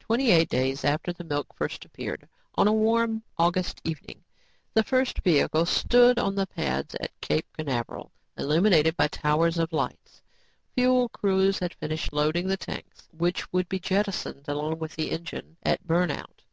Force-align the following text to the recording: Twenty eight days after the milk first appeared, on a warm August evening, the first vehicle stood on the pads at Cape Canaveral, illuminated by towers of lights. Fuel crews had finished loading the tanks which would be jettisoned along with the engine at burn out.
Twenty 0.00 0.30
eight 0.30 0.48
days 0.48 0.82
after 0.82 1.12
the 1.12 1.24
milk 1.24 1.52
first 1.54 1.84
appeared, 1.84 2.26
on 2.54 2.66
a 2.66 2.72
warm 2.72 3.22
August 3.36 3.82
evening, 3.84 4.24
the 4.72 4.82
first 4.82 5.18
vehicle 5.18 5.66
stood 5.66 6.18
on 6.18 6.34
the 6.34 6.46
pads 6.46 6.94
at 6.94 7.10
Cape 7.20 7.44
Canaveral, 7.54 8.10
illuminated 8.38 8.96
by 8.96 9.08
towers 9.08 9.58
of 9.58 9.74
lights. 9.74 10.22
Fuel 10.74 11.10
crews 11.10 11.58
had 11.58 11.74
finished 11.74 12.14
loading 12.14 12.46
the 12.48 12.56
tanks 12.56 13.08
which 13.12 13.52
would 13.52 13.68
be 13.68 13.78
jettisoned 13.78 14.48
along 14.48 14.78
with 14.78 14.96
the 14.96 15.10
engine 15.10 15.58
at 15.62 15.86
burn 15.86 16.10
out. 16.10 16.44